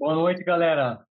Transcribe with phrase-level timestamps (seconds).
[0.00, 1.06] Boa noite, galera.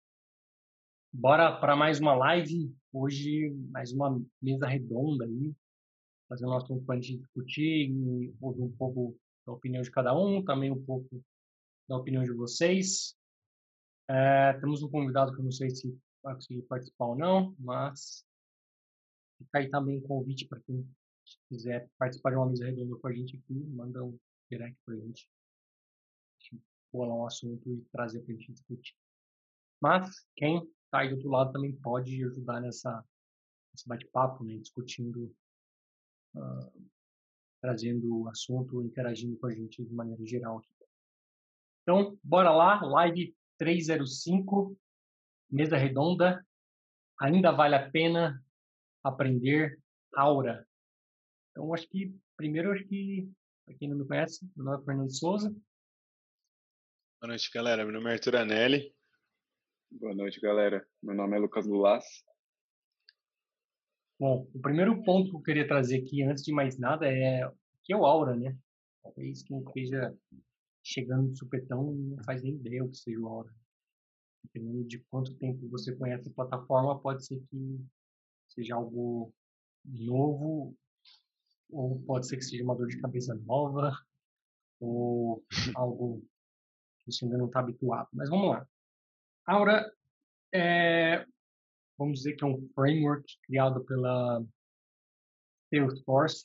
[1.13, 2.73] Bora para mais uma live.
[2.93, 5.53] Hoje, mais uma mesa redonda aí,
[6.29, 10.17] fazendo um assunto para a gente discutir e ouvir um pouco da opinião de cada
[10.17, 11.21] um, também um pouco
[11.89, 13.17] da opinião de vocês.
[14.09, 15.93] É, temos um convidado que eu não sei se
[16.23, 18.25] vai conseguir participar ou não, mas
[19.37, 20.89] fica aí também um convite para quem
[21.49, 24.17] quiser participar de uma mesa redonda com a gente aqui, manda um
[24.49, 25.29] direct para a gente
[26.97, 28.95] bolar um assunto e trazer para a gente discutir.
[29.81, 33.05] Mas quem está aí do outro lado também pode ajudar nessa
[33.73, 35.31] nesse bate-papo, né, discutindo,
[36.35, 36.89] uh,
[37.61, 40.63] trazendo o assunto, interagindo com a gente de maneira geral.
[41.83, 44.75] Então, bora lá, live 305,
[45.51, 46.45] mesa redonda.
[47.21, 48.43] Ainda vale a pena
[49.05, 49.79] aprender
[50.15, 50.67] aura.
[51.51, 53.31] Então, acho que primeiro acho que
[53.65, 55.55] para quem não me conhece, meu nome é Fernando Souza,
[57.27, 57.85] Boa noite, galera.
[57.85, 58.95] Meu nome é Arthur Anelli.
[59.91, 60.87] Boa noite, galera.
[61.03, 62.05] Meu nome é Lucas Lulas.
[64.17, 67.53] Bom, o primeiro ponto que eu queria trazer aqui, antes de mais nada, é o
[67.83, 68.57] que é o Aura, né?
[69.03, 70.17] Talvez quem esteja
[70.85, 73.53] chegando de supetão não faz nem ideia o que seja o Aura.
[74.45, 77.85] Dependendo de quanto tempo você conhece a plataforma, pode ser que
[78.51, 79.35] seja algo
[79.85, 80.77] novo,
[81.71, 83.99] ou pode ser que seja uma dor de cabeça nova,
[84.79, 85.45] ou
[85.77, 86.25] algo
[87.07, 88.09] você ainda não está habituado.
[88.13, 88.67] Mas vamos lá.
[89.47, 89.91] Aura
[90.53, 91.25] é,
[91.99, 94.43] vamos dizer que é um framework criado pela
[95.73, 96.45] Salesforce.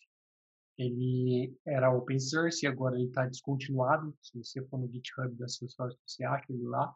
[0.78, 4.16] Ele era open source e agora ele está descontinuado.
[4.22, 6.94] Se você for no GitHub da Salesforce, você acha ele lá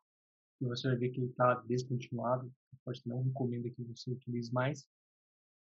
[0.61, 2.51] e você vai ver que ele está descontinuado.
[2.83, 4.87] Pode não recomendo que você utilize mais.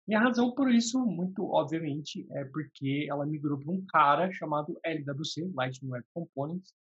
[0.09, 4.79] E a razão por isso, muito obviamente, é porque ela migrou para um cara chamado
[4.83, 6.75] LWC, Lightning Web Components,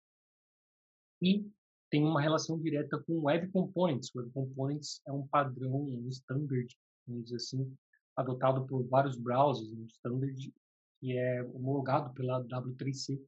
[1.22, 1.50] e
[1.90, 4.14] tem uma relação direta com Web Components.
[4.14, 7.76] Web Components é um padrão, um standard, vamos dizer assim,
[8.16, 10.52] adotado por vários browsers, um standard
[11.00, 13.20] que é homologado pela W3C.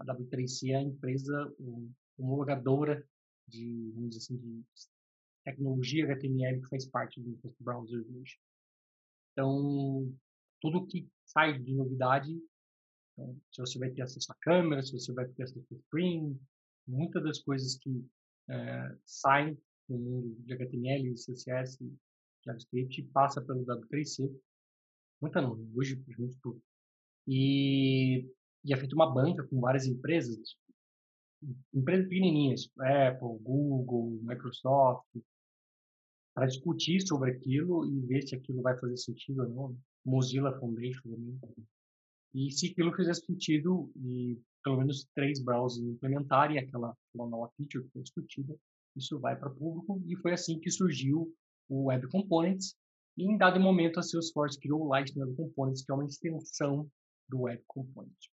[0.00, 1.54] A W3C é a empresa
[2.18, 3.06] homologadora
[3.48, 4.64] de, vamos dizer assim, de
[5.44, 8.38] tecnologia HTML que faz parte dos browsers hoje.
[9.32, 10.12] Então,
[10.60, 12.32] tudo que sai de novidade,
[13.12, 16.38] então, se você vai ter acesso à câmera, se você vai ter acesso ao screen,
[16.86, 18.04] muitas das coisas que
[18.48, 21.78] é, saem no mundo de HTML, CSS,
[22.44, 24.30] JavaScript passa pelo W3C.
[25.20, 26.60] Muita não, hoje praticamente tudo.
[27.26, 28.26] E,
[28.64, 30.56] e é feita uma banca com várias empresas,
[31.72, 35.06] empresas pequenininhas, Apple, Google, Microsoft,
[36.34, 39.78] para discutir sobre aquilo e ver se aquilo vai fazer sentido ou não.
[40.04, 41.10] Mozilla Foundation
[41.40, 41.66] também.
[42.34, 47.84] E se aquilo fizer sentido, e pelo menos três browsers implementarem aquela, aquela nova feature
[47.84, 48.56] que foi discutida,
[48.96, 50.02] isso vai para o público.
[50.06, 51.32] E foi assim que surgiu
[51.68, 52.74] o Web Components.
[53.16, 56.88] E em dado momento, a Salesforce criou o Lightning Web Components, que é uma extensão
[57.28, 58.28] do Web Components.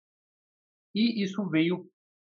[0.94, 1.88] E isso veio,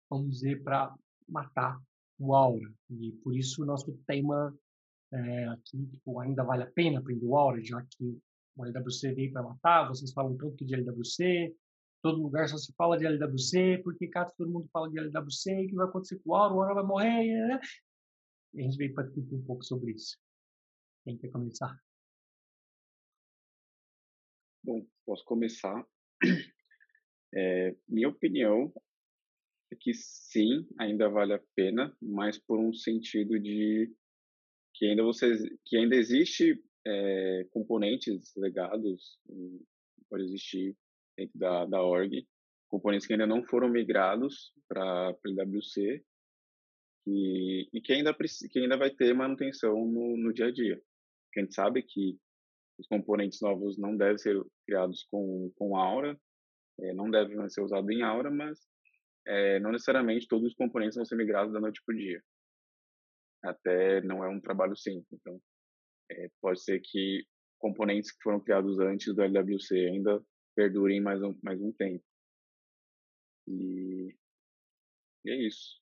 [0.09, 0.93] vamos dizer, para
[1.27, 1.79] matar
[2.17, 2.71] o Aura.
[2.89, 4.53] E por isso o nosso tema
[5.11, 8.19] é, aqui tipo, ainda vale a pena aprender o Aura, já que
[8.57, 11.55] o LWC veio para matar, vocês falam tanto de LWC,
[12.01, 15.67] todo lugar só se fala de LWC, porque cá todo mundo fala de LWC, o
[15.67, 17.59] que vai acontecer com o Aura, o Aura vai morrer, né?
[18.53, 20.17] E a gente veio para discutir um pouco sobre isso.
[21.03, 21.77] Quem quer começar?
[24.63, 25.85] Bom, posso começar.
[27.31, 28.73] É, minha opinião
[29.71, 33.93] é que sim, ainda vale a pena, mas por um sentido de
[34.73, 39.19] que ainda vocês que ainda existe é, componentes legados,
[40.09, 40.75] pode existir
[41.19, 42.25] dentro da, da org,
[42.69, 46.03] componentes que ainda não foram migrados para o LWC
[47.07, 50.81] e, e que, ainda, que ainda vai ter manutenção no, no dia a dia.
[51.35, 52.17] a gente sabe que
[52.77, 56.17] os componentes novos não devem ser criados com, com Aura,
[56.79, 58.57] é, não devem ser usados em Aura, mas
[59.27, 62.23] é, não necessariamente todos os componentes vão ser migrados da noite para o dia.
[63.43, 65.07] Até não é um trabalho simples.
[65.11, 65.41] Então,
[66.11, 67.25] é, pode ser que
[67.57, 70.23] componentes que foram criados antes do LWC ainda
[70.59, 72.03] perdurem mais um, mais um tempo.
[73.47, 74.13] E,
[75.23, 75.81] e é isso.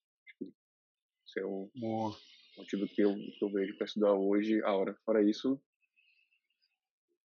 [1.25, 1.67] Esse é o
[2.55, 4.95] motivo que eu, que eu vejo para estudar hoje a hora.
[5.03, 5.59] Fora isso,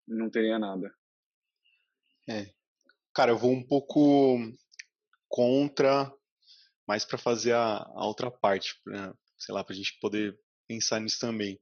[0.06, 0.94] não teria nada.
[2.28, 2.52] É.
[3.14, 4.36] Cara, eu vou um pouco
[5.26, 6.12] contra,
[6.86, 10.38] mais para fazer a, a, outra parte, pra, sei lá, para a gente poder
[10.68, 11.58] pensar nisso também.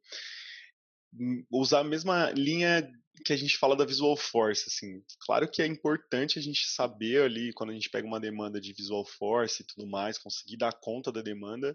[1.12, 2.88] Hum, usar a mesma linha
[3.24, 5.02] que a gente fala da Visual Force, assim.
[5.26, 8.72] Claro que é importante a gente saber ali, quando a gente pega uma demanda de
[8.72, 11.74] Visual Force e tudo mais, conseguir dar conta da demanda,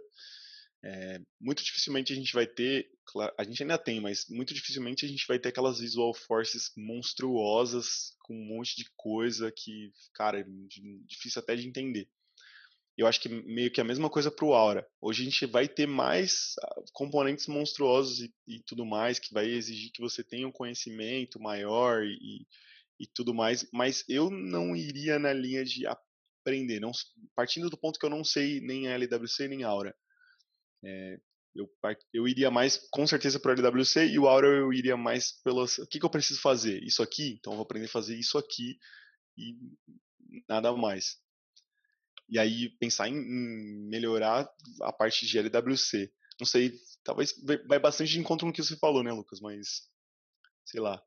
[0.85, 2.89] É, muito dificilmente a gente vai ter,
[3.38, 8.15] a gente ainda tem, mas muito dificilmente a gente vai ter aquelas visual forces monstruosas
[8.19, 10.45] com um monte de coisa que, cara, é
[11.07, 12.09] difícil até de entender.
[12.98, 14.88] Eu acho que meio que a mesma coisa para o Aura.
[15.01, 19.48] Hoje a gente vai ter mais ah, componentes monstruosos e, e, tudo mais, que vai
[19.48, 22.45] exigir que você tenha um conhecimento maior e,
[23.00, 26.92] e tudo mais, mas eu não iria na linha de aprender, não,
[27.36, 29.96] partindo do ponto que eu não sei nem LWC nem Aura.
[30.86, 31.18] É,
[31.56, 31.69] eu,
[32.13, 35.78] eu iria mais, com certeza, para o LWC e o Aura eu iria mais pelas.
[35.78, 36.84] O que, que eu preciso fazer?
[36.84, 37.38] Isso aqui?
[37.39, 38.78] Então eu vou aprender a fazer isso aqui
[39.38, 39.56] e
[40.48, 41.23] nada mais.
[42.30, 44.50] E aí pensar em, em melhorar
[44.81, 46.12] a parte de LWC.
[46.40, 46.74] Não sei,
[47.04, 47.34] talvez
[47.68, 49.40] vai bastante de encontro no que você falou, né, Lucas?
[49.40, 49.90] Mas,
[50.66, 51.02] sei lá.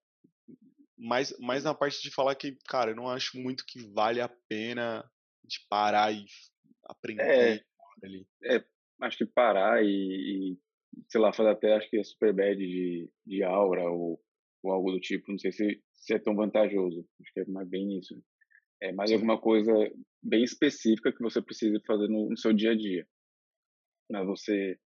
[0.96, 4.28] Mais, mais na parte de falar que, cara, eu não acho muito que vale a
[4.48, 5.04] pena
[5.44, 6.24] de parar e
[6.84, 7.64] aprender é,
[8.02, 8.26] ali.
[8.44, 8.64] É,
[9.02, 10.58] acho que parar e, e,
[11.08, 14.20] sei lá, fazer até acho que a super bad de, de aura ou,
[14.62, 17.06] ou algo do tipo, não sei se, se é tão vantajoso.
[17.20, 18.14] Acho que é mais bem isso.
[18.82, 19.72] É mais alguma coisa
[20.22, 23.06] bem específica que você precisa fazer no, no seu dia a dia.
[24.10, 24.22] Né?
[24.24, 24.78] Você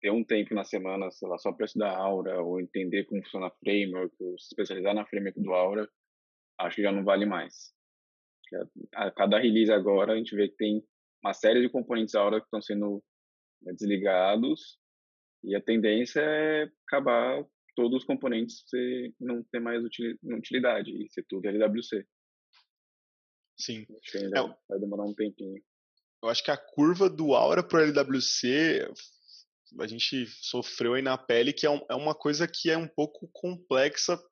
[0.00, 3.46] ter um tempo na semana, sei lá, só para estudar Aura ou entender como funciona
[3.46, 5.88] a framework ou se especializar na framework do Aura,
[6.58, 7.72] acho que já não vale mais.
[8.94, 10.82] A cada release agora a gente vê que tem
[11.24, 13.02] uma série de componentes Aura que estão sendo
[13.62, 14.78] né, desligados
[15.44, 17.44] e a tendência é acabar
[17.74, 18.64] todos os componentes
[19.18, 22.04] não ter mais utilidade e ser tudo LWC.
[23.64, 23.86] Sim.
[24.00, 25.62] Acho que ainda é, vai demorar um tempinho.
[26.22, 28.88] Eu acho que a curva do Aura pro LWC
[29.80, 32.88] a gente sofreu aí na pele que é, um, é uma coisa que é um
[32.88, 34.22] pouco complexa,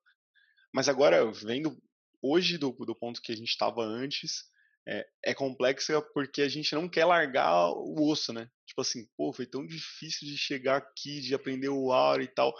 [0.72, 1.80] mas agora vendo
[2.22, 4.44] hoje do, do ponto que a gente estava antes,
[4.86, 8.50] é, é, complexa porque a gente não quer largar o osso, né?
[8.66, 12.50] Tipo assim, pô, foi tão difícil de chegar aqui, de aprender o Aura e tal.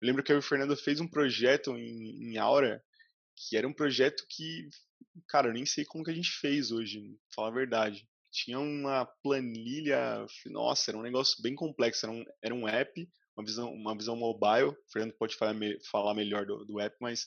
[0.00, 2.82] Eu lembro que eu e o Fernando fez um projeto em, em Aura,
[3.36, 4.68] que era um projeto que,
[5.28, 8.08] cara, eu nem sei como que a gente fez hoje, pra falar a verdade.
[8.30, 13.44] Tinha uma planilha, nossa, era um negócio bem complexo, era um, era um app, uma
[13.44, 14.68] visão, uma visão mobile.
[14.68, 15.54] O Fernando pode falar,
[15.90, 17.26] falar melhor do, do app, mas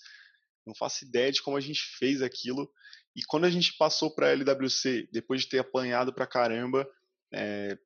[0.66, 2.71] não faço ideia de como a gente fez aquilo.
[3.16, 6.88] E quando a gente passou para LWC, depois de ter apanhado para caramba,
[7.33, 7.77] é,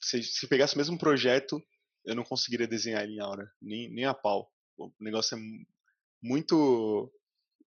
[0.00, 1.62] se, se pegasse o mesmo projeto,
[2.04, 4.50] eu não conseguiria desenhar ele em Aura, nem, nem a pau.
[4.78, 5.40] O negócio é
[6.22, 7.12] muito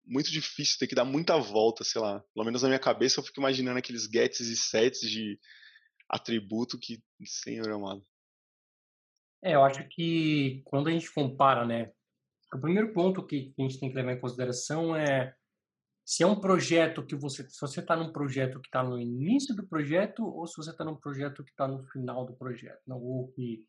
[0.05, 2.23] muito difícil, tem que dar muita volta, sei lá.
[2.33, 5.39] Pelo menos na minha cabeça eu fico imaginando aqueles gets e sets de
[6.09, 8.05] atributo que, senhor amado.
[9.41, 11.91] É, eu acho que quando a gente compara, né,
[12.53, 15.35] o primeiro ponto que a gente tem que levar em consideração é
[16.05, 19.55] se é um projeto que você, se você está num projeto que está no início
[19.55, 23.01] do projeto ou se você está num projeto que está no final do projeto, não,
[23.01, 23.65] ou que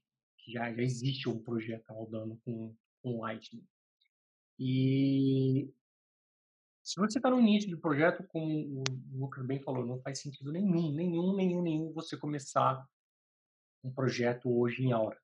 [0.49, 3.65] já, já existe um projeto rodando com, com Lightning.
[4.59, 5.73] E
[6.85, 8.85] se você está no início do projeto, como o
[9.19, 12.87] Lucas bem falou, não faz sentido nenhum, nenhum, nenhum, nenhum você começar
[13.83, 15.19] um projeto hoje em Aura.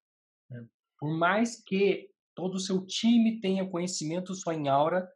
[0.49, 0.67] Né?
[0.99, 5.07] Por mais que todo o seu time tenha conhecimento só em Aura,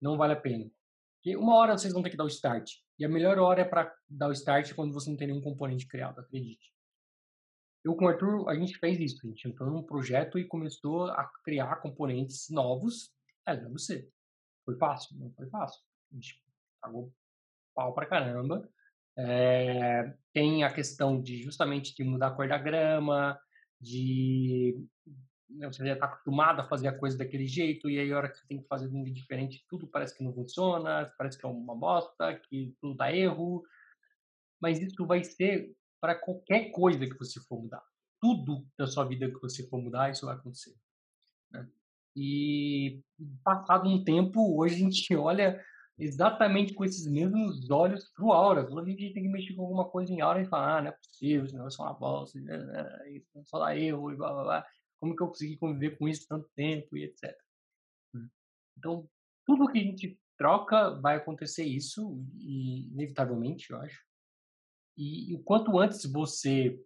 [0.00, 0.70] não vale a pena.
[1.16, 2.72] Porque uma hora vocês vão ter que dar o start.
[2.98, 5.86] E a melhor hora é para dar o start quando você não tem nenhum componente
[5.86, 6.72] criado, acredite.
[7.84, 9.26] Eu com o Arthur, a gente fez isso.
[9.26, 13.12] A gente entrou num projeto e começou a criar componentes novos
[13.46, 14.10] LWC.
[14.64, 15.16] Foi fácil?
[15.18, 15.80] Não foi fácil.
[16.12, 16.42] A gente
[16.80, 17.12] pagou
[17.74, 18.68] pau pra caramba.
[19.16, 23.38] É, tem a questão de justamente de mudar a cor da grama,
[23.80, 24.76] de
[25.48, 28.28] né, você já está acostumado a fazer a coisa daquele jeito, e aí a hora
[28.28, 31.48] que você tem que fazer um diferente, tudo parece que não funciona, parece que é
[31.48, 33.62] uma bosta, que tudo dá erro.
[34.60, 37.82] Mas isso vai ser para qualquer coisa que você for mudar.
[38.20, 40.74] Tudo da sua vida que você for mudar, isso vai acontecer.
[41.52, 41.68] Né?
[42.16, 43.00] E
[43.42, 45.62] passado um tempo, hoje a gente olha
[45.98, 48.66] exatamente com esses mesmos olhos pro Aura.
[48.66, 50.88] Quando a gente tem que mexer com alguma coisa em Aura e falar, ah, não
[50.88, 52.38] é possível, isso não é uma bosta,
[53.08, 54.66] isso só dá erro e blá blá blá
[55.04, 57.36] como que eu consegui conviver com isso tanto tempo e etc.
[58.14, 58.26] Né.
[58.78, 59.08] Então,
[59.46, 64.02] tudo que a gente troca vai acontecer isso, e, inevitavelmente, eu acho.
[64.96, 66.80] E, o quanto antes você.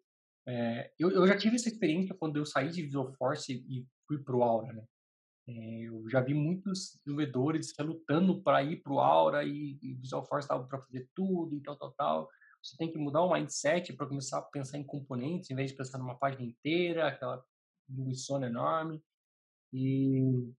[0.47, 4.18] É, eu, eu, já tive essa experiência quando eu saí de Visual Force e, fui
[4.18, 4.82] para o Aura, né?
[5.48, 10.24] É, eu já vi muitos desenvolvedores lutando para ir para o Aura e, e Visual
[10.26, 12.30] Force estava para fazer tudo e tal, tal, tal.
[12.62, 15.76] Você tem que mudar o mindset para começar a pensar em componentes, em vez de
[15.76, 17.42] pensar numa página inteira, aquela
[18.14, 19.02] sono enorme
[19.72, 20.52] e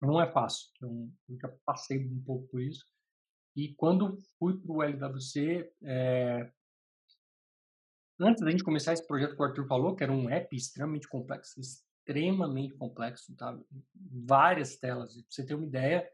[0.00, 0.68] não é fácil.
[0.80, 2.86] Eu, eu já passei um pouco por isso.
[3.54, 6.50] E quando fui para o LWC, é,
[8.18, 11.08] antes da gente começar esse projeto que o Arthur falou, que era um app extremamente
[11.08, 11.60] complexo,
[12.08, 13.58] extremamente complexo, tá?
[13.94, 15.14] Várias telas.
[15.14, 16.10] Pra você ter uma ideia,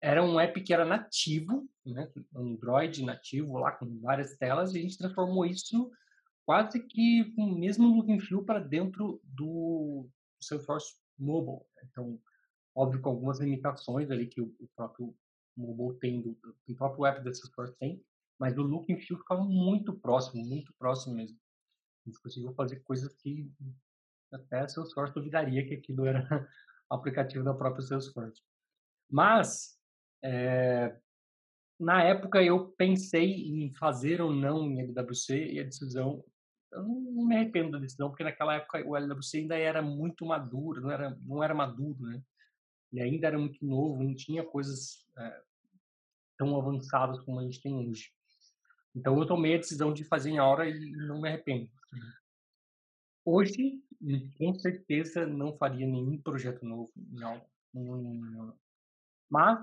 [0.00, 2.10] era um app que era nativo, né?
[2.34, 5.90] Android nativo lá com várias telas, e a gente transformou isso
[6.46, 10.08] quase que com o mesmo look and feel para dentro do
[10.40, 11.64] Salesforce Mobile.
[11.84, 12.18] Então,
[12.74, 15.14] óbvio com algumas limitações ali que o, próprio
[15.56, 16.36] mobile tem, do,
[16.68, 18.02] o próprio app da Salesforce tem,
[18.38, 21.38] mas o look and feel ficava muito próximo, muito próximo mesmo.
[22.04, 23.50] A gente conseguiu fazer coisas que
[24.34, 26.26] até Salesforce duvidaria que aquilo era
[26.90, 28.42] aplicativo da própria Salesforce.
[29.10, 29.78] Mas,
[30.22, 30.96] é,
[31.78, 36.24] na época eu pensei em fazer ou não em LWC e a decisão
[36.74, 40.80] eu não me arrependo da decisão, porque naquela época o LWC ainda era muito maduro,
[40.80, 42.20] não era, não era maduro, né?
[42.92, 45.42] Ele ainda era muito novo, não tinha coisas é,
[46.36, 48.10] tão avançadas como a gente tem hoje.
[48.94, 51.70] Então eu tomei a decisão de fazer em Aura e não me arrependo.
[53.24, 53.80] Hoje,
[54.36, 58.54] com certeza, não faria nenhum projeto novo em Aura.
[59.30, 59.58] Mas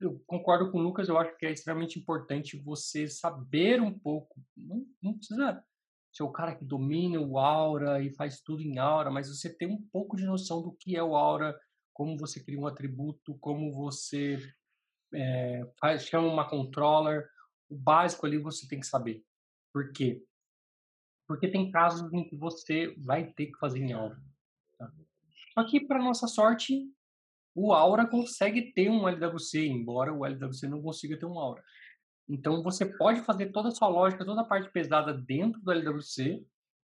[0.00, 4.40] eu concordo com o Lucas, eu acho que é extremamente importante você saber um pouco.
[4.56, 5.64] Não, não precisa
[6.12, 9.68] ser o cara que domina o Aura e faz tudo em Aura, mas você tem
[9.68, 11.58] um pouco de noção do que é o Aura,
[11.92, 14.38] como você cria um atributo, como você
[15.12, 17.28] é, faz, chama uma controller.
[17.68, 19.24] O básico ali você tem que saber.
[19.72, 20.22] Por quê?
[21.26, 24.16] Porque tem casos em que você vai ter que fazer em Aura.
[24.78, 24.92] Tá?
[25.54, 26.88] Só que, para nossa sorte,
[27.54, 31.64] o Aura consegue ter um LWC, embora o LWC não consiga ter um Aura.
[32.28, 36.44] Então, você pode fazer toda a sua lógica, toda a parte pesada dentro do LWC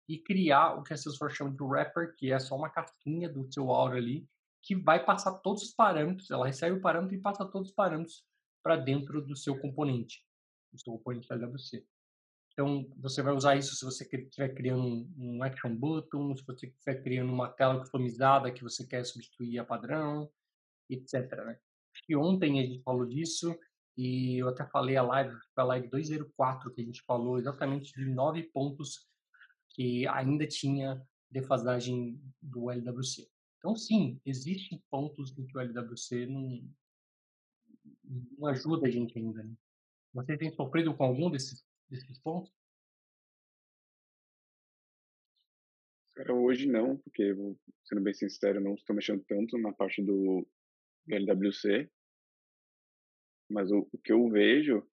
[0.08, 3.50] e criar o que a Salesforce chama de wrapper, que é só uma casquinha do
[3.52, 4.28] seu Aura ali,
[4.62, 8.24] que vai passar todos os parâmetros, ela recebe o parâmetro e passa todos os parâmetros
[8.62, 10.24] para dentro do seu componente,
[10.72, 11.86] do seu componente LWC.
[12.52, 17.02] Então, você vai usar isso se você estiver criando um action button, se você estiver
[17.02, 20.30] criando uma tela customizada que você quer substituir a padrão,
[20.88, 21.30] etc.
[21.44, 21.58] Né?
[22.08, 23.56] E ontem a gente falou disso
[23.96, 28.04] e eu até falei a live, a live 204, que a gente falou exatamente de
[28.04, 29.06] nove pontos
[29.70, 33.28] que ainda tinha defasagem do LWC.
[33.58, 36.68] Então, sim, existem pontos em que o LWC não,
[38.38, 39.42] não ajuda a gente ainda.
[39.42, 39.54] Né?
[40.14, 42.52] Você tem sofrido com algum desses, desses pontos?
[46.14, 47.34] Cara, hoje não, porque,
[47.84, 50.46] sendo bem sincero, não estou mexendo tanto na parte do
[51.08, 51.90] LWC.
[53.50, 54.86] Mas o, o que eu vejo.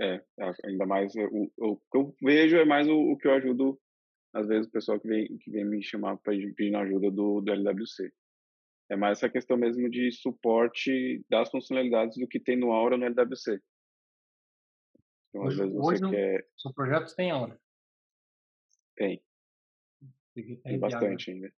[0.00, 1.14] É, é, ainda mais.
[1.14, 3.80] O, o, que eu vejo é mais o, o que eu ajudo,
[4.34, 7.52] às vezes, o pessoal que vem, que vem me chamar para pedir ajuda do, do
[7.52, 8.12] LWC.
[8.90, 13.04] É mais essa questão mesmo de suporte das funcionalidades do que tem no Aura no
[13.04, 13.60] LWC.
[15.30, 16.48] Então, hoje, às vezes você hoje quer.
[16.56, 17.60] Seu projeto tem Aura?
[18.96, 19.22] Tem.
[20.34, 21.52] Tem bastante ainda.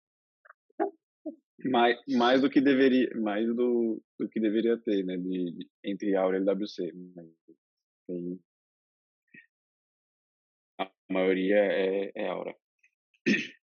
[1.64, 6.16] Mais, mais do que deveria, mais do, do que deveria ter, né, de, de entre
[6.16, 6.92] Aura e LWC.
[8.08, 8.40] Tem,
[10.80, 12.56] a maioria é, é Aura.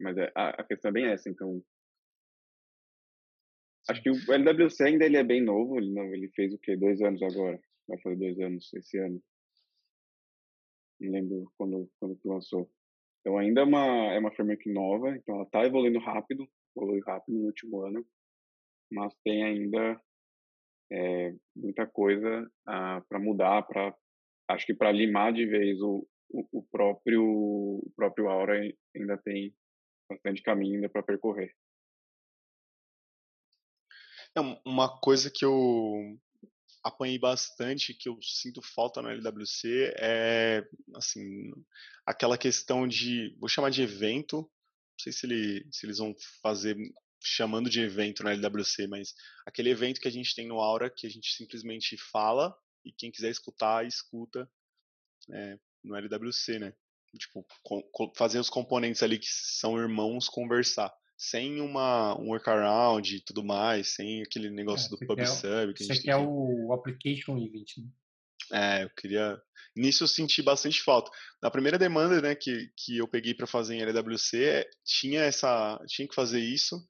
[0.00, 1.62] Mas é, a, a questão é bem essa, então
[3.88, 6.76] Acho que o LWC ainda ele é bem novo, ele, não, ele fez o quê?
[6.76, 7.58] Dois anos agora.
[7.88, 9.22] Vai fazer dois anos esse ano.
[11.00, 12.70] Não lembro quando, quando lançou.
[13.20, 17.38] Então ainda é uma, é uma framework nova, então ela está evoluindo rápido, evoluiu rápido
[17.38, 18.06] no último ano,
[18.90, 20.00] mas tem ainda
[20.90, 23.94] é, muita coisa ah, para mudar, para
[24.50, 28.60] acho que para limar de vez o, o, o, próprio o próprio Aura
[28.96, 29.54] ainda tem
[30.10, 31.54] bastante caminho ainda para percorrer.
[34.36, 36.18] É uma coisa que eu
[36.88, 40.66] apanhei bastante, que eu sinto falta no LWC, é
[40.96, 41.52] assim,
[42.06, 46.76] aquela questão de, vou chamar de evento, não sei se, ele, se eles vão fazer
[47.22, 49.14] chamando de evento no LWC, mas
[49.46, 52.54] aquele evento que a gente tem no Aura, que a gente simplesmente fala
[52.84, 54.50] e quem quiser escutar, escuta
[55.30, 56.72] é, no LWC, né?
[57.16, 63.20] Tipo, com, fazer os componentes ali que são irmãos conversar sem uma, um workaround e
[63.20, 65.74] tudo mais, sem aquele negócio é, do PubSub.
[65.74, 67.88] Que você quer o application event, né?
[68.52, 69.42] É, eu queria.
[69.76, 71.10] Nisso eu senti bastante falta.
[71.42, 76.06] Na primeira demanda, né, que, que eu peguei para fazer em LWC, tinha essa, tinha
[76.08, 76.86] que fazer isso.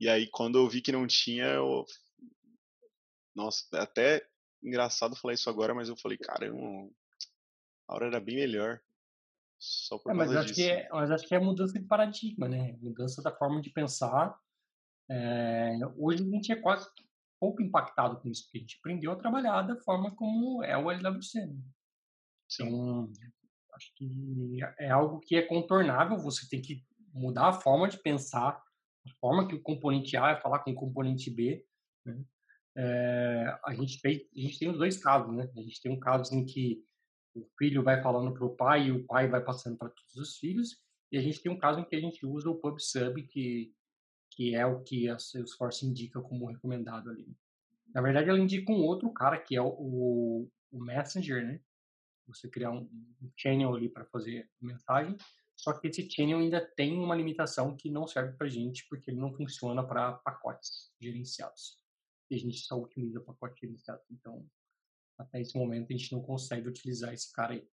[0.00, 1.84] E aí quando eu vi que não tinha, eu
[3.34, 4.26] nossa, é até
[4.62, 6.88] engraçado falar isso agora, mas eu falei, caramba,
[7.88, 8.80] a hora era bem melhor.
[9.64, 12.76] Só por é, mas, acho que é, mas acho que é mudança de paradigma, né?
[12.82, 14.38] Mudança da forma de pensar.
[15.10, 16.86] É, hoje a gente é quase
[17.40, 20.90] pouco impactado com isso, porque a gente aprendeu a trabalhar da forma como é o
[20.90, 21.46] LWC.
[21.46, 21.56] Né?
[22.52, 23.10] Então,
[23.74, 28.62] acho que é algo que é contornável, você tem que mudar a forma de pensar,
[29.06, 31.64] a forma que o componente A vai falar com o componente B,
[32.04, 32.22] né?
[32.76, 35.48] É, a gente tem a gente tem os dois casos, né?
[35.56, 36.84] A gente tem um caso em que
[37.34, 40.36] o filho vai falando para o pai e o pai vai passando para todos os
[40.36, 43.72] filhos, e a gente tem um caso em que a gente usa o PubSub, que
[44.34, 47.36] que é o que a Salesforce indica como recomendado ali.
[47.94, 51.60] Na verdade, ela indica um outro cara que é o, o Messenger, né?
[52.26, 52.82] Você criar um,
[53.22, 55.16] um channel ali para fazer mensagem,
[55.56, 59.20] só que esse channel ainda tem uma limitação que não serve para gente porque ele
[59.20, 61.78] não funciona para pacotes gerenciados.
[62.30, 64.02] E a gente só utiliza pacote gerenciado.
[64.10, 64.44] Então,
[65.18, 67.66] até esse momento, a gente não consegue utilizar esse cara aí.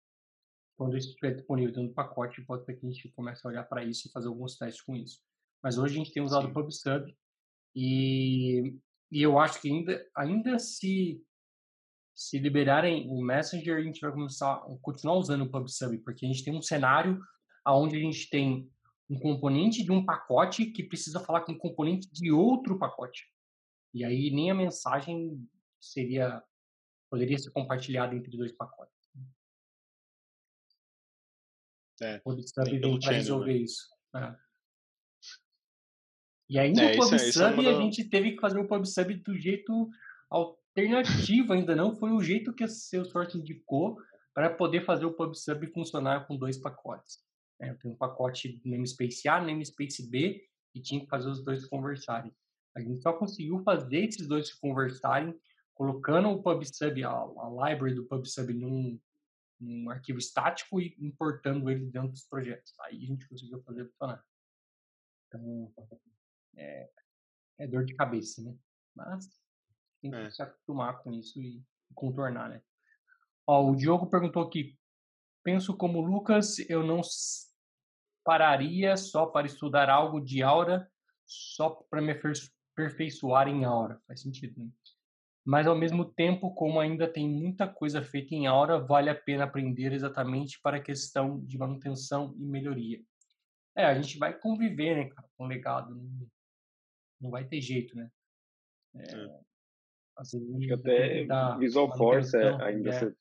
[0.77, 3.65] Quando isso estiver disponível dentro do pacote, pode ser que a gente comece a olhar
[3.65, 5.21] para isso e fazer alguns testes com isso.
[5.63, 7.13] Mas hoje a gente tem usado o PubSub
[7.75, 8.77] e,
[9.11, 11.21] e eu acho que ainda, ainda se
[12.19, 16.43] se liberarem o Messenger, a gente vai começar continuar usando o PubSub, porque a gente
[16.43, 17.21] tem um cenário
[17.65, 18.69] onde a gente tem
[19.09, 23.25] um componente de um pacote que precisa falar com um componente de outro pacote.
[23.95, 25.41] E aí nem a mensagem
[25.81, 26.43] seria
[27.11, 28.95] poderia ser compartilhada entre dois pacotes.
[32.01, 33.59] É, o PubSub vem para resolver né?
[33.59, 33.89] isso.
[34.15, 34.37] É.
[36.51, 39.37] E aí no é, PubSub é, é a gente teve que fazer o PubSub do
[39.37, 39.91] jeito
[40.31, 43.99] alternativo, ainda não foi o jeito que a Salesforce indicou
[44.33, 47.19] para poder fazer o PubSub funcionar com dois pacotes.
[47.61, 51.67] É, eu tenho um pacote namespace A, namespace B e tinha que fazer os dois
[51.67, 52.33] conversarem.
[52.77, 55.35] A gente só conseguiu fazer esses dois se conversarem
[55.79, 59.01] colocando o PubSub, a, a library do PubSub num,
[59.61, 62.75] num arquivo estático e importando ele dentro dos projetos.
[62.81, 64.25] Aí a gente conseguiu fazer funcionar.
[65.29, 65.73] Então,
[66.57, 66.91] é,
[67.61, 68.57] é dor de cabeça, né?
[68.93, 69.29] Mas
[70.03, 70.31] tem que é.
[70.33, 71.63] se acostumar com isso e
[71.95, 72.61] contornar, né?
[73.47, 74.77] Ó, o Diogo perguntou aqui,
[75.45, 77.03] penso como Lucas, eu não
[78.25, 80.91] pararia só para estudar algo de aura,
[81.25, 84.03] só para me aperfeiçoar em aura.
[84.09, 84.69] Faz sentido, né?
[85.49, 89.45] Mas ao mesmo tempo, como ainda tem muita coisa feita em aura, vale a pena
[89.45, 93.03] aprender exatamente para a questão de manutenção e melhoria.
[93.75, 95.95] É, a gente vai conviver, né, cara, com o legado.
[95.95, 96.29] Não,
[97.19, 98.11] não vai ter jeito, né?
[98.95, 99.41] É, é.
[100.19, 101.27] Vezes, até
[101.59, 103.15] Visual Force é, ainda é.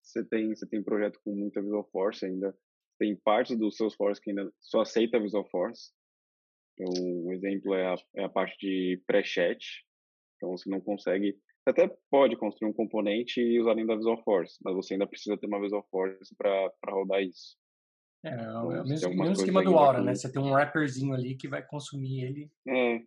[0.00, 2.56] você tem você tem projeto com muita Visual Force ainda
[2.98, 5.92] tem partes do Salesforce que ainda só aceita Visual Force
[6.78, 9.86] então, um exemplo é a, é a parte de pré-chat
[10.36, 14.22] então você não consegue você até pode construir um componente e usar dentro da Visual
[14.22, 17.56] Force mas você ainda precisa ter uma Visual Force para rodar isso
[18.24, 20.14] é, então, é o mesmo, mesmo esquema do Aura, né?
[20.14, 22.50] Você tem um wrapperzinho ali que vai consumir ele.
[22.66, 23.00] É.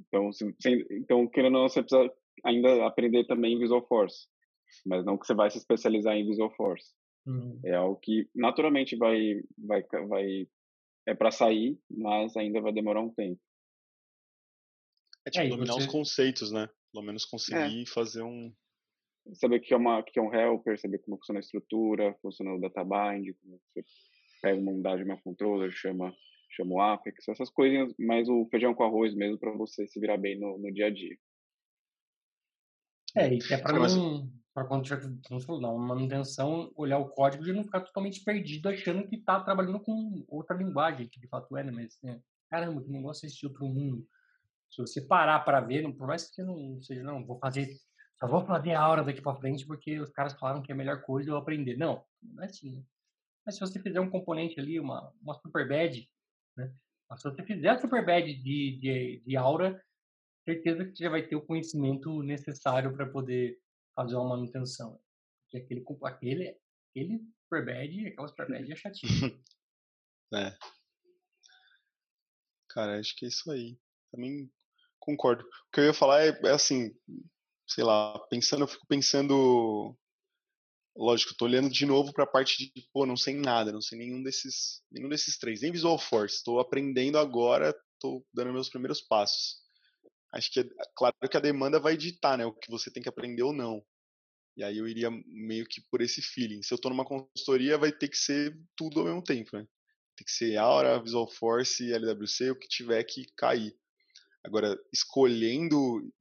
[0.00, 0.44] Então, se,
[0.90, 2.10] então querendo ou não, você precisa
[2.44, 4.26] ainda aprender também Visual Force,
[4.84, 6.92] mas não que você vai se especializar em Visual Force.
[7.26, 7.60] Uhum.
[7.64, 10.48] É algo que naturalmente vai vai vai
[11.06, 13.40] é para sair, mas ainda vai demorar um tempo.
[15.26, 15.80] É tipo é, dominar você...
[15.80, 16.68] os conceitos, né?
[16.92, 17.86] Pelo menos conseguir é.
[17.86, 18.52] fazer um
[19.32, 22.60] saber que é uma que é um helper, saber como funciona a estrutura, funciona o
[22.60, 23.84] databind, como você
[24.42, 26.14] pega uma unidade, uma controller, chama
[26.50, 30.16] chama o Apex, essas coisinhas, mais o feijão com arroz mesmo para você se virar
[30.16, 31.16] bem no, no dia a dia.
[33.16, 37.08] É, e é para não, para quando tiver, como você falou, não, manutenção, olhar o
[37.08, 41.28] código e não ficar totalmente perdido achando que está trabalhando com outra linguagem, que de
[41.28, 41.72] fato é, né?
[41.72, 44.06] Mas, né, caramba, que negócio é esse de outro mundo.
[44.74, 47.68] Se você parar para ver, por mais que não seja, não, vou fazer,
[48.18, 50.76] só vou fazer a hora daqui para frente porque os caras falaram que é a
[50.76, 51.76] melhor coisa eu aprender.
[51.76, 52.82] Não, não é assim, né?
[53.46, 56.10] Mas se você fizer um componente ali, uma, uma super bad,
[56.56, 56.74] né?
[57.08, 59.80] Mas se você fizer a super bad de, de, de aura,
[60.44, 63.60] certeza que você já vai ter o conhecimento necessário para poder
[63.94, 65.00] fazer uma manutenção.
[65.44, 66.58] Porque aquele, aquele,
[66.90, 69.10] aquele Superbad, aquela Superbad é chatinho.
[70.34, 70.56] é.
[72.70, 73.78] Cara, acho que é isso aí.
[74.10, 74.50] Também
[75.04, 75.44] concordo.
[75.44, 76.90] O que eu ia falar é, é assim,
[77.68, 79.96] sei lá, pensando, eu fico pensando
[80.96, 83.98] lógico, tô olhando de novo para a parte de, pô, não sei nada, não sei
[83.98, 89.00] nenhum desses, nenhum desses três, nem Visual Force, estou aprendendo agora, estou dando meus primeiros
[89.00, 89.64] passos
[90.34, 93.42] acho que, claro que a demanda vai ditar, né, o que você tem que aprender
[93.42, 93.84] ou não.
[94.56, 96.62] E aí eu iria meio que por esse feeling.
[96.62, 99.66] Se eu estou numa consultoria, vai ter que ser tudo ao mesmo tempo, né?
[100.16, 103.76] Tem que ser Aura, Visual Force, LWC, o que tiver que cair.
[104.44, 106.12] Agora, escolhendo,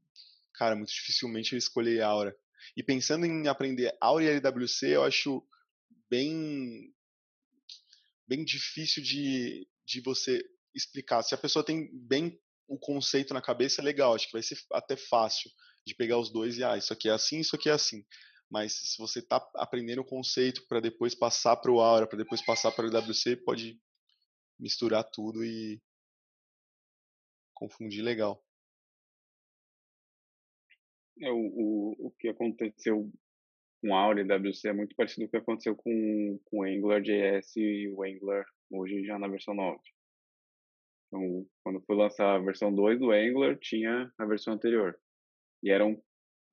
[0.53, 2.35] cara, muito dificilmente eu escolher Aura.
[2.75, 5.45] E pensando em aprender Aura e LWC, eu acho
[6.09, 6.93] bem
[8.25, 11.21] bem difícil de, de você explicar.
[11.21, 14.57] Se a pessoa tem bem o conceito na cabeça é legal, acho que vai ser
[14.71, 15.51] até fácil
[15.85, 18.05] de pegar os dois e, ah, isso aqui é assim, isso aqui é assim.
[18.49, 22.41] mas se você está aprendendo o conceito para depois passar para o Aura, para depois
[22.41, 23.79] passar para o LWC, pode
[24.59, 25.81] misturar tudo e
[27.63, 28.43] confundir legal.
[31.21, 33.09] É, o, o, o que aconteceu
[33.81, 37.55] com Aura e WC é muito parecido com o que aconteceu com, com o AngularJS
[37.55, 39.79] e o Angular hoje já na versão 9.
[41.07, 44.99] Então, quando foi lançar a versão 2 do Angular, tinha a versão anterior.
[45.61, 46.01] E eram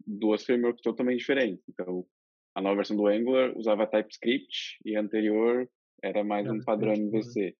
[0.06, 1.64] duas frameworks totalmente diferentes.
[1.68, 2.06] Então,
[2.54, 5.68] a nova versão do Angular usava TypeScript e a anterior
[6.02, 7.56] era mais um padrão MVC.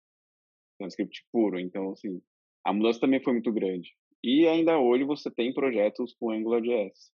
[0.78, 1.58] TypeScript puro.
[1.58, 2.20] Então, assim,
[2.64, 3.94] a mudança também foi muito grande.
[4.22, 7.12] E ainda hoje você tem projetos com AngularJS.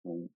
[0.00, 0.28] Então,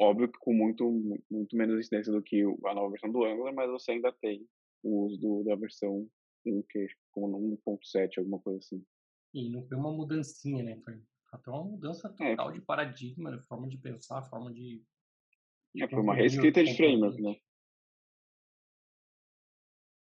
[0.00, 3.70] óbvio que com muito, muito menos incidência do que a nova versão do Angular, mas
[3.70, 4.46] você ainda tem
[4.82, 6.08] o uso do, da versão
[6.44, 8.84] 1, que, como 1.7, alguma coisa assim.
[9.34, 10.80] E não foi uma mudancinha, né?
[10.84, 11.00] Foi
[11.32, 12.52] até uma mudança é, total é.
[12.54, 14.82] de paradigma, de forma de pensar, forma de.
[15.76, 17.36] É, foi uma reescrita de framework, né?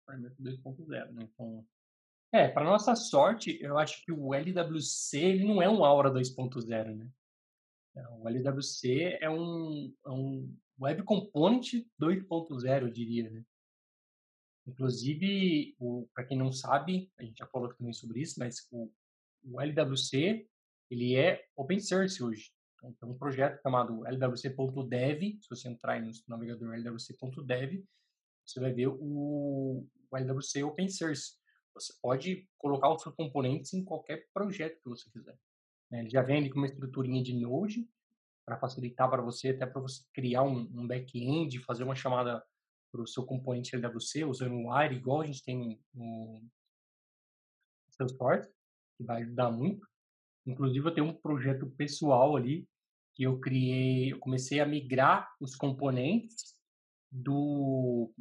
[0.07, 1.29] Framework 2.0, né?
[1.33, 1.67] Então,
[2.33, 6.97] é, para nossa sorte, eu acho que o LWC ele não é um Aura 2.0,
[6.97, 7.11] né?
[7.97, 13.45] É, o LWC é um, é um Web Component 2.0, eu diria, né?
[14.67, 15.77] Inclusive,
[16.15, 18.91] para quem não sabe, a gente já falou também sobre isso, mas o,
[19.45, 20.47] o LWC
[20.91, 22.53] ele é open source hoje.
[22.77, 27.85] Então, tem um projeto chamado lwc.dev, se você entrar no navegador lwc.dev,
[28.47, 31.40] você vai ver o, o LWC open source.
[31.75, 35.39] Você pode colocar os seus componentes em qualquer projeto que você quiser.
[35.91, 36.01] Né?
[36.01, 37.89] Ele já vem com uma estruturinha de Node
[38.45, 42.45] para facilitar para você, até para você criar um, um back-end, fazer uma chamada
[42.91, 46.43] para o seu componente LWC usando o Wire, igual a gente tem no
[47.91, 48.51] Salesforce,
[48.97, 49.87] que vai ajudar muito.
[50.47, 52.69] Inclusive, eu tenho um projeto pessoal ali
[53.15, 56.57] que eu criei, eu comecei a migrar os componentes
[57.11, 58.13] do,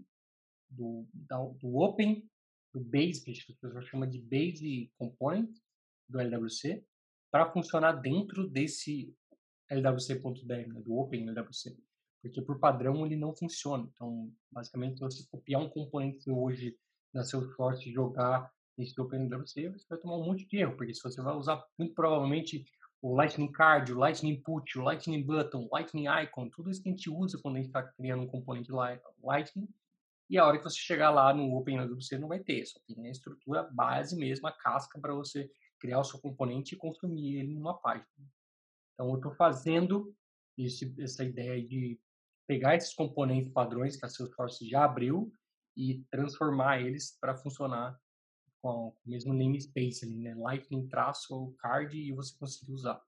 [0.69, 2.29] do, do Open
[2.73, 5.49] do Base, que as pessoas chamam de Base Component
[6.07, 6.83] do LWC,
[7.31, 9.15] para funcionar dentro desse
[9.69, 11.77] LWC.dev, né, do Open LWC.
[12.21, 13.87] Porque por padrão ele não funciona.
[13.93, 16.75] Então, basicamente, se você copiar um componente hoje
[17.13, 20.93] da Salesforce e jogar nesse Open LWC, você vai tomar um monte de erro, porque
[20.93, 22.65] se você vai usar muito provavelmente
[23.01, 26.89] o Lightning Card, o Lightning Input, o Lightning Button, o Lightning Icon, tudo isso que
[26.89, 29.67] a gente usa quando a gente está criando um componente Lightning,
[30.29, 33.11] e a hora que você chegar lá no OpenWC não vai ter, só tem a
[33.11, 37.77] estrutura base mesmo, a casca para você criar o seu componente e consumir ele numa
[37.77, 38.05] página.
[38.93, 40.13] Então eu estou fazendo
[40.57, 41.99] esse, essa ideia de
[42.45, 45.33] pegar esses componentes padrões que a Salesforce já abriu
[45.75, 47.97] e transformar eles para funcionar
[48.61, 50.35] com o mesmo namespace ali, né?
[50.35, 53.01] Lightning traço card e você conseguir usar.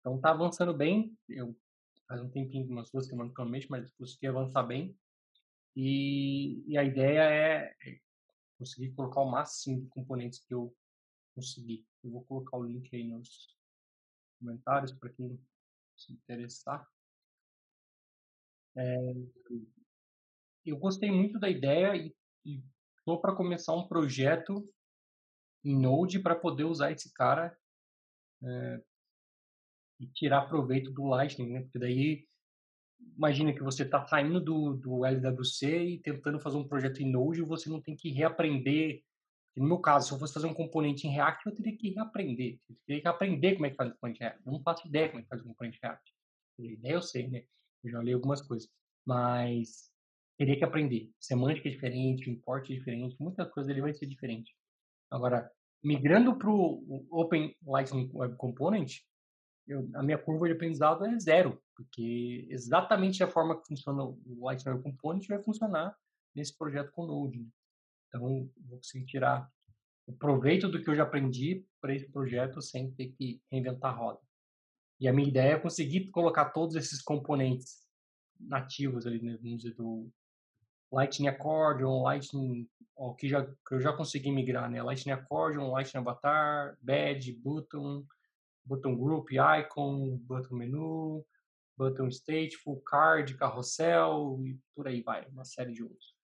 [0.00, 1.16] Então tá avançando bem.
[1.28, 1.54] Eu
[2.08, 4.96] faz um tempinho, umas duas semanas provavelmente, mas consegui avançar bem.
[5.76, 8.00] E, e a ideia é, é
[8.58, 10.74] conseguir colocar o máximo de componentes que eu
[11.34, 11.86] conseguir.
[12.02, 13.56] Eu vou colocar o link aí nos
[14.38, 15.38] comentários para quem
[15.96, 16.86] se interessar.
[18.76, 18.96] É,
[20.64, 21.94] eu gostei muito da ideia
[22.44, 22.62] e
[22.98, 24.68] estou para começar um projeto
[25.64, 27.56] em Node para poder usar esse cara
[28.42, 28.82] é,
[30.00, 31.62] e tirar proveito do Lightning, né?
[31.62, 32.28] Porque daí
[33.16, 37.42] imagina que você está saindo do, do LWC e tentando fazer um projeto em Node
[37.42, 39.02] você não tem que reaprender.
[39.56, 42.58] No meu caso, se eu fosse fazer um componente em React, eu teria que reaprender.
[42.68, 44.42] Eu teria que aprender como é que faz um componente React.
[44.46, 46.12] Eu não faço ideia como é que faz um componente React.
[46.58, 47.44] Ideia eu sei, né?
[47.82, 48.70] Eu já li algumas coisas.
[49.04, 49.90] Mas
[50.38, 51.10] teria que aprender.
[51.20, 54.54] Semântica é diferente, importe é diferente, muitas coisas ele vai ser diferente.
[55.10, 55.50] Agora,
[55.84, 59.00] migrando para o Open Lightning Web Component,
[59.66, 64.18] eu, a minha curva de aprendizado é zero, porque exatamente a forma que funciona o
[64.40, 65.96] Lightning Component vai funcionar
[66.34, 67.38] nesse projeto com Node.
[67.40, 67.46] Né?
[68.08, 69.48] Então, vou conseguir tirar
[70.06, 73.96] o proveito do que eu já aprendi para esse projeto sem ter que reinventar a
[73.96, 74.20] roda.
[74.98, 77.86] E a minha ideia é conseguir colocar todos esses componentes
[78.38, 80.10] nativos ali, né, vamos dizer, do
[80.92, 84.82] Lightning Accordion, Lightning, ó, que, já, que eu já consegui migrar, né?
[84.82, 88.04] Lightning Accordion, Lightning Avatar, Badge, Button,
[88.64, 91.24] button group, icon, button menu,
[91.76, 96.14] button stateful, card, carrossel e por aí vai, uma série de outros.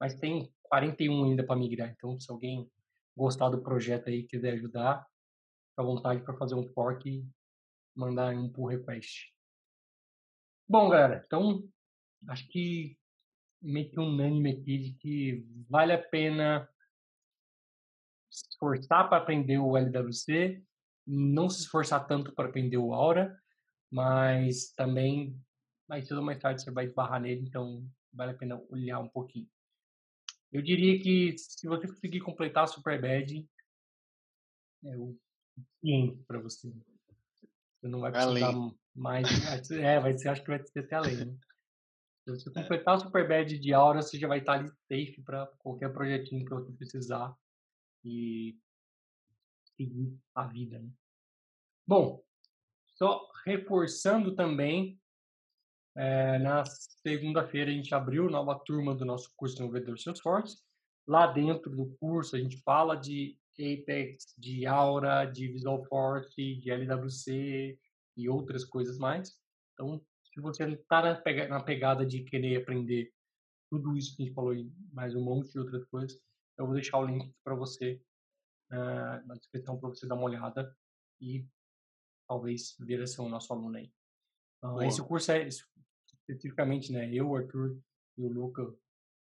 [0.00, 2.70] Mas tem 41 ainda para migrar, então se alguém
[3.16, 5.06] gostar do projeto aí quiser ajudar,
[5.70, 7.26] fica à vontade para fazer um fork e
[7.94, 9.32] mandar um pull request.
[10.68, 11.68] Bom, galera, então
[12.28, 12.96] acho que
[13.60, 16.68] meio que unânime aqui de que vale a pena
[18.30, 20.62] esforçar para aprender o LWC
[21.06, 23.36] não se esforçar tanto para aprender o Aura,
[23.90, 25.38] mas também
[25.88, 29.08] mais cedo ou mais tarde você vai esbarrar nele, então vale a pena olhar um
[29.08, 29.48] pouquinho.
[30.52, 33.46] Eu diria que se você conseguir completar a Super Bad,
[34.84, 35.16] é o
[35.80, 36.72] 500 para você.
[37.80, 38.78] Você não vai precisar além.
[38.94, 39.26] mais.
[39.72, 41.16] É, vai ser, acho que vai ser até além.
[41.24, 41.36] Né?
[42.24, 42.62] Se você é.
[42.62, 46.44] completar o Super Bad de Aura, você já vai estar ali safe para qualquer projetinho
[46.44, 47.34] que você precisar
[48.04, 48.56] e
[49.82, 50.78] seguir a vida.
[50.78, 50.90] Né?
[51.86, 52.22] Bom,
[52.94, 54.98] só reforçando também,
[55.96, 60.58] é, na segunda-feira a gente abriu nova turma do nosso curso de Desenvolvedor Salesforce.
[61.06, 66.70] Lá dentro do curso a gente fala de Apex, de Aura, de Visual Force, de
[66.70, 67.78] LWC
[68.16, 69.36] e outras coisas mais.
[69.74, 73.12] Então, se você está na pegada de querer aprender
[73.68, 76.18] tudo isso que a gente falou e mais um monte de outras coisas,
[76.58, 78.00] eu vou deixar o link para você
[78.72, 80.74] uh, na descrição para você dar uma olhada
[81.20, 81.46] e
[82.26, 83.92] talvez vir a ser o nosso aluno aí.
[84.62, 87.78] Uh, esse curso é especificamente, né, eu, o Arthur
[88.16, 88.74] e o Luca,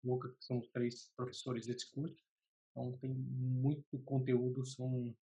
[0.04, 2.24] Luca que são os três professores desse curso.
[2.72, 5.16] Então tem muito conteúdo, são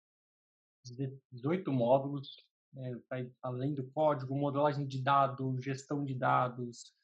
[1.32, 3.00] 18 módulos né,
[3.42, 6.94] além do código, modelagem de dados, gestão de dados,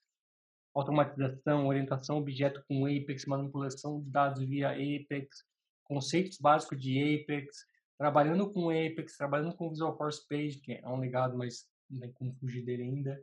[0.75, 5.45] automatização, orientação objeto com Apex, manipulação de dados via Apex,
[5.93, 7.67] conceitos básicos de Apex,
[7.99, 12.13] trabalhando com Apex, trabalhando com Visual Force Page, que é um legado, mas não tem
[12.13, 13.23] como fugir dele ainda.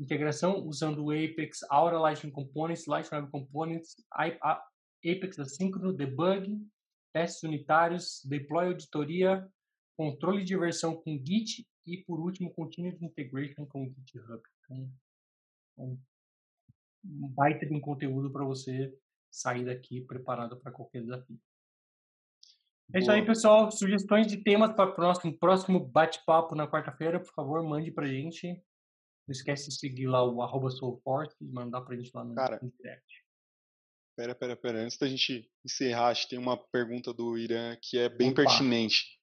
[0.00, 6.60] Integração usando Apex, Aura Lightning Components, Lightning Web Components, Apex assíncrono, debug,
[7.12, 9.48] testes unitários, deploy auditoria,
[9.96, 14.42] controle de versão com Git e, por último, Continuous Integration com o GitHub.
[14.64, 14.90] Então,
[15.78, 15.98] um,
[17.04, 18.92] um baita de um conteúdo para você
[19.30, 21.38] sair daqui preparado para qualquer desafio.
[22.94, 23.70] É isso aí, pessoal.
[23.70, 28.48] Sugestões de temas para o próximo, próximo bate-papo na quarta-feira, por favor, mande para gente.
[29.26, 32.58] Não esquece de seguir lá o arroba Soulforce e mandar para gente lá no, Cara,
[32.62, 33.24] no direct.
[34.16, 34.82] Pera, pera, pera.
[34.82, 38.42] Antes da gente encerrar, acho que tem uma pergunta do Irã que é bem Opa.
[38.42, 39.18] pertinente.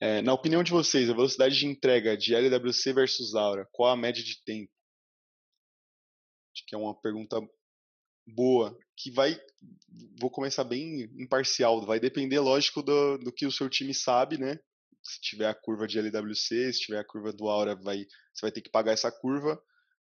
[0.00, 3.96] É, na opinião de vocês, a velocidade de entrega de LWC versus Aura, qual a
[3.96, 4.70] média de tempo?
[6.54, 7.36] Acho que é uma pergunta
[8.26, 9.40] boa, que vai,
[10.18, 14.58] vou começar bem imparcial, vai depender, lógico, do, do que o seu time sabe, né?
[15.02, 18.52] Se tiver a curva de LWC, se tiver a curva do Aura, vai, você vai
[18.52, 19.62] ter que pagar essa curva,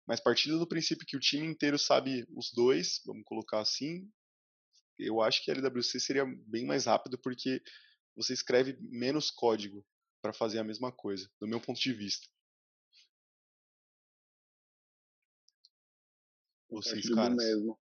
[0.07, 4.07] mas partindo do princípio que o time inteiro sabe os dois, vamos colocar assim,
[4.99, 7.63] eu acho que a LWC seria bem mais rápido, porque
[8.15, 9.85] você escreve menos código
[10.21, 12.29] para fazer a mesma coisa, do meu ponto de vista.
[16.69, 17.37] Vocês, caras.
[17.37, 17.79] mesmo.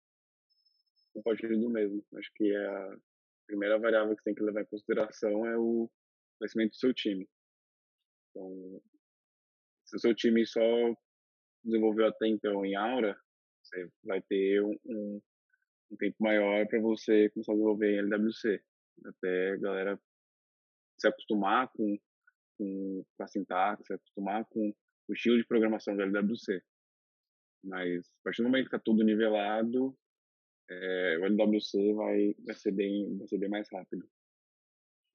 [1.13, 2.05] Compartilho do mesmo.
[2.17, 2.97] Acho que a
[3.47, 5.91] primeira variável que você tem que levar em consideração é o
[6.39, 7.29] crescimento do seu time.
[8.31, 8.83] Então,
[9.85, 10.61] se o seu time só
[11.65, 13.17] desenvolveu até então em Aura,
[13.63, 15.23] você vai ter um, um,
[15.91, 18.63] um tempo maior para você começar a desenvolver em LWC.
[19.05, 20.01] Até a galera
[20.99, 21.99] se acostumar com,
[22.57, 24.73] com, com a sintaxe, se acostumar com
[25.09, 26.63] o estilo de programação do LWC.
[27.65, 29.97] Mas a partir do momento que está tudo nivelado,
[30.81, 34.09] é, o LWC vai, vai, ser bem, vai ser bem mais rápido.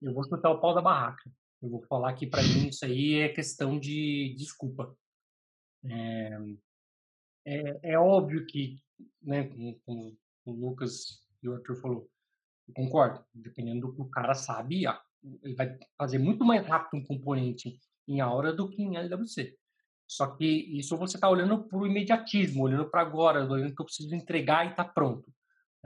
[0.02, 1.32] Eu vou chutar o pau da barraca.
[1.62, 4.96] Eu vou falar que para mim isso aí é questão de desculpa.
[5.86, 6.38] É,
[7.46, 8.78] é, é óbvio que,
[9.22, 12.10] né, como, como, o Lucas e o Arthur falou,
[12.68, 13.26] eu concordo.
[13.34, 14.84] Dependendo do que o cara sabe,
[15.42, 19.58] ele vai fazer muito mais rápido um componente em Aura do que em LWC.
[20.08, 23.86] Só que isso você está olhando para o imediatismo, olhando para agora, olhando que eu
[23.86, 25.30] preciso entregar e está pronto.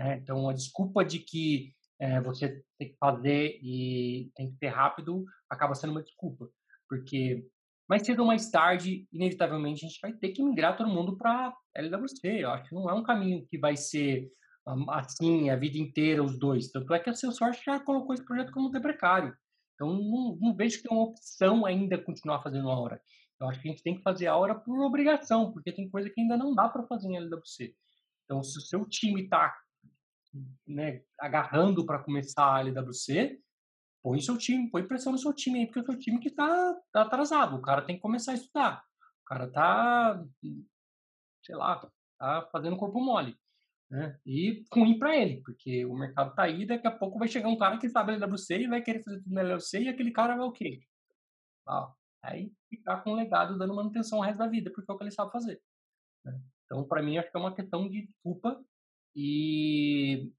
[0.01, 0.17] Né?
[0.17, 5.23] Então, a desculpa de que é, você tem que fazer e tem que ser rápido
[5.47, 6.49] acaba sendo uma desculpa.
[6.89, 7.45] Porque
[7.87, 11.55] mais cedo ou mais tarde, inevitavelmente, a gente vai ter que migrar todo mundo para
[11.75, 12.43] LWC.
[12.43, 14.31] Eu acho que não é um caminho que vai ser
[14.89, 16.71] assim a vida inteira os dois.
[16.71, 19.35] Tanto é que a Salesforce já colocou esse projeto como precário.
[19.75, 23.01] Então não, não vejo que é uma opção ainda continuar fazendo a hora.
[23.39, 26.09] Eu acho que a gente tem que fazer a hora por obrigação, porque tem coisa
[26.09, 27.75] que ainda não dá para fazer em LWC.
[28.25, 29.53] Então se o seu time está
[30.67, 33.39] né, agarrando para começar a LWC,
[34.03, 36.29] põe seu time, põe pressão no seu time aí, porque é o seu time que
[36.29, 37.55] está tá atrasado.
[37.55, 38.83] O cara tem que começar a estudar.
[39.21, 40.23] O cara está,
[41.43, 43.37] sei lá, tá fazendo corpo mole.
[43.89, 44.17] Né?
[44.25, 47.57] E ruim para ele, porque o mercado tá aí, daqui a pouco vai chegar um
[47.57, 50.45] cara que sabe LWC e vai querer fazer tudo na LWC e aquele cara vai
[50.45, 50.79] o quê?
[52.23, 55.03] Aí ficar com o legado dando manutenção o resto da vida, porque é o que
[55.03, 55.61] ele sabe fazer.
[56.23, 56.39] Né?
[56.65, 58.63] Então, para mim, acho que é uma questão de culpa.
[59.15, 60.31] E,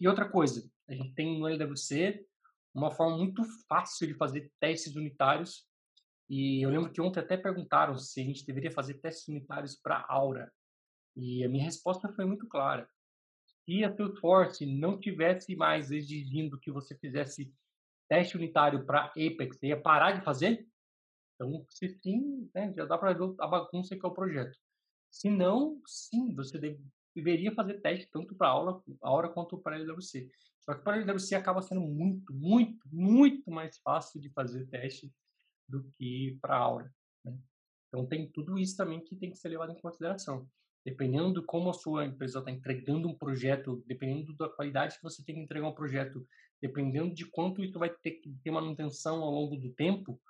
[0.00, 2.26] e outra coisa, a gente tem no LWC
[2.74, 5.66] uma forma muito fácil de fazer testes unitários
[6.28, 10.04] E eu lembro que ontem até perguntaram se a gente deveria fazer testes unitários para
[10.08, 10.52] Aura.
[11.16, 12.88] E a minha resposta foi muito clara.
[13.64, 17.52] Se a Salesforce não tivesse mais exigindo que você fizesse
[18.08, 20.66] teste unitário para Apex, você ia parar de fazer?
[21.34, 24.58] Então, se sim, né, já dá para ver a bagunça que é o projeto.
[25.10, 26.80] Se não, sim, você deve,
[27.16, 30.28] deveria fazer teste tanto para aula, Aura quanto para LWC.
[30.60, 35.10] Só que para LWC acaba sendo muito, muito, muito mais fácil de fazer teste
[35.66, 36.94] do que para a Aura.
[37.24, 37.36] Né?
[37.88, 40.46] Então tem tudo isso também que tem que ser levado em consideração.
[40.84, 45.24] Dependendo de como a sua empresa está entregando um projeto, dependendo da qualidade que você
[45.24, 46.26] tem que entregar um projeto,
[46.60, 50.20] dependendo de quanto isso vai ter que ter manutenção ao longo do tempo,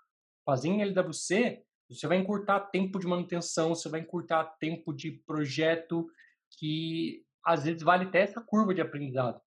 [0.45, 6.09] fazendo LWC, você vai encurtar tempo de manutenção, você vai encurtar tempo de projeto,
[6.57, 9.41] que às vezes vale até essa curva de aprendizado.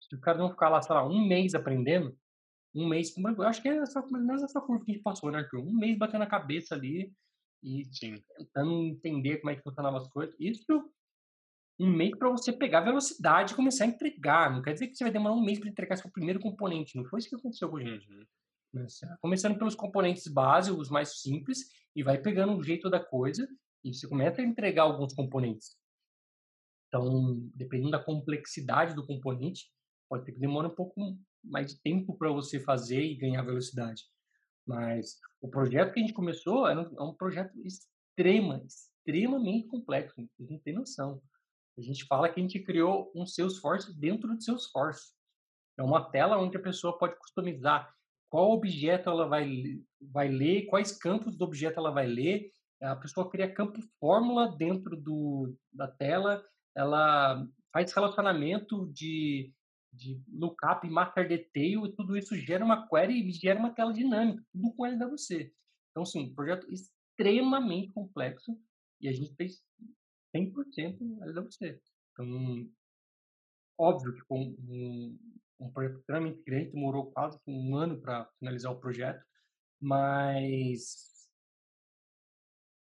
[0.00, 2.16] Se o cara não ficar lá, sei lá, um mês aprendendo,
[2.74, 5.02] um mês, eu acho que é essa, mais ou menos essa curva que a gente
[5.02, 5.60] passou, né, Arthur?
[5.60, 7.12] Um mês batendo a cabeça ali
[7.62, 8.22] e Sim.
[8.36, 10.34] tentando entender como é que funcionavam as coisas.
[10.38, 10.90] Isso
[11.78, 14.52] um mês para você pegar velocidade e começar a entregar.
[14.52, 16.96] Não quer dizer que você vai demorar um mês para entregar seu primeiro componente.
[16.96, 18.08] Não foi isso que aconteceu com a gente.
[18.10, 18.86] Uhum.
[19.20, 21.58] Começando pelos componentes básicos, os mais simples,
[21.94, 23.46] e vai pegando o jeito da coisa
[23.84, 25.76] e você começa a entregar alguns componentes.
[26.94, 29.64] Então, dependendo da complexidade do componente,
[30.08, 34.04] pode ter que demorar um pouco mais de tempo para você fazer e ganhar velocidade.
[34.64, 40.48] Mas o projeto que a gente começou é um, um projeto extrema, extremamente complexo, vocês
[40.48, 41.20] não tem noção.
[41.76, 45.14] A gente fala que a gente criou um Salesforce dentro do Salesforce.
[45.76, 47.92] É uma tela onde a pessoa pode customizar
[48.30, 49.50] qual objeto ela vai,
[50.00, 52.52] vai ler, quais campos do objeto ela vai ler.
[52.80, 56.44] A pessoa cria campo fórmula dentro do, da tela,
[56.76, 59.52] ela faz relacionamento de
[59.94, 64.44] de lookup, master detail, e tudo isso gera uma query e gera uma tela dinâmica,
[64.52, 65.54] tudo com LWC.
[65.90, 68.58] Então, assim, um projeto extremamente complexo
[69.00, 69.62] e a gente fez
[70.34, 71.80] 100% LWC.
[72.12, 72.68] Então,
[73.78, 75.18] óbvio que com um,
[75.60, 79.24] um projeto extremamente grande, demorou quase um ano para finalizar o projeto,
[79.80, 81.28] mas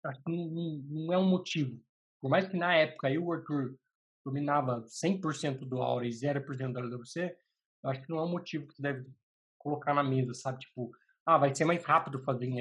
[0.05, 1.79] acho que não, não, é um motivo.
[2.21, 3.77] Por mais que na época eu, o Arthur,
[4.25, 7.37] dominava 100% do Aura e 0% do LWC,
[7.83, 9.11] eu acho que não é um motivo que você deve
[9.59, 10.61] colocar na mesa, sabe?
[10.61, 10.93] Tipo,
[11.27, 12.61] ah, vai ser mais rápido fazer em,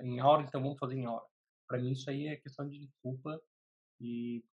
[0.00, 1.24] em Aura, então vamos fazer em Aura.
[1.66, 3.40] Para mim isso aí é questão de desculpa
[4.00, 4.44] e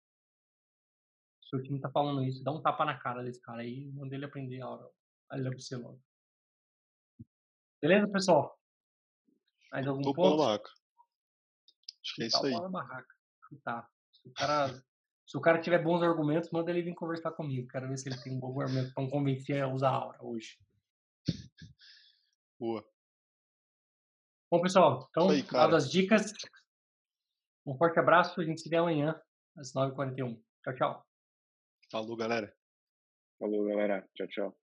[1.42, 3.92] se o time tá falando isso, dá um tapa na cara desse cara aí e
[3.92, 4.90] manda ele aprender a Aura,
[5.30, 6.02] a LWC logo.
[7.80, 8.58] Beleza, pessoal?
[9.70, 10.36] Mais algum Tô ponto?
[10.36, 10.70] Barraca.
[12.02, 12.70] Acho que é isso aí.
[12.70, 13.14] Barraca.
[13.64, 13.88] Tá.
[14.12, 14.84] Se o cara
[15.28, 17.68] se o cara tiver bons argumentos, manda ele vir conversar comigo.
[17.68, 20.18] Quero ver se ele tem um bom argumento para me convencer a usar a aura
[20.22, 20.58] hoje.
[22.58, 22.82] Boa.
[24.50, 26.32] Bom, pessoal, então, aí, dadas as dicas,
[27.66, 28.40] um forte abraço.
[28.40, 29.20] A gente se vê amanhã,
[29.54, 30.42] às 9h41.
[30.64, 31.06] Tchau, tchau.
[31.92, 32.56] Falou, galera.
[33.38, 34.08] Falou, galera.
[34.14, 34.58] Tchau, tchau.